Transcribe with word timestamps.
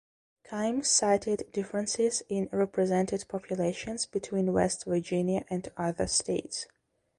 Kimes 0.47 0.87
cited 0.87 1.51
differences 1.53 2.23
in 2.27 2.49
represented 2.51 3.23
populations 3.27 4.07
between 4.07 4.51
West 4.51 4.85
Virginia 4.85 5.45
and 5.47 5.69
other 5.77 6.07
states. 6.07 6.65